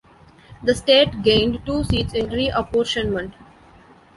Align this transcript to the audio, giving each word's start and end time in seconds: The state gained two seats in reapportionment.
The 0.63 0.73
state 0.73 1.21
gained 1.21 1.63
two 1.63 1.83
seats 1.83 2.15
in 2.15 2.29
reapportionment. 2.29 3.33